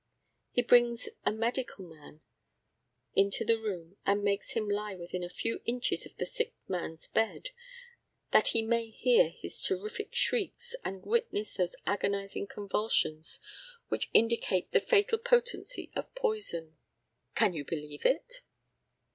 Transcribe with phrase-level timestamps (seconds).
[0.51, 2.21] He brings a medical man
[3.13, 7.07] into the room, and makes him lie within a few inches of the sick man's
[7.07, 7.49] bed,
[8.31, 13.39] that he may hear his terrific shrieks, and witness those agonising convulsions
[13.89, 16.79] which indicate the fatal potency of poison!
[17.35, 18.41] Can you believe it?